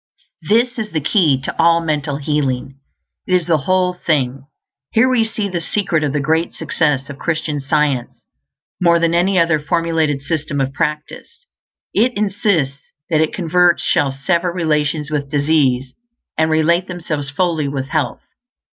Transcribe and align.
This 0.49 0.79
is 0.79 0.89
the 0.89 0.99
KEY 0.99 1.39
to 1.41 1.55
all 1.61 1.79
mental 1.79 2.17
healing; 2.17 2.79
it 3.27 3.35
is 3.35 3.45
the 3.45 3.59
whole 3.69 3.93
thing. 3.93 4.47
Here 4.91 5.07
we 5.07 5.23
see 5.23 5.47
the 5.47 5.61
secret 5.61 6.03
of 6.03 6.11
the 6.11 6.19
great 6.19 6.53
success 6.53 7.07
of 7.07 7.19
Christian 7.19 7.59
Science; 7.59 8.23
more 8.81 8.97
than 8.97 9.13
any 9.13 9.37
other 9.37 9.59
formulated 9.59 10.19
system 10.21 10.59
of 10.59 10.73
practice, 10.73 11.45
it 11.93 12.17
insists 12.17 12.81
that 13.11 13.21
its 13.21 13.35
converts 13.35 13.83
shall 13.83 14.09
sever 14.09 14.51
relations 14.51 15.11
with 15.11 15.29
disease, 15.29 15.93
and 16.35 16.49
relate 16.49 16.87
themselves 16.87 17.29
fully 17.29 17.67
with 17.67 17.89
health. 17.89 18.21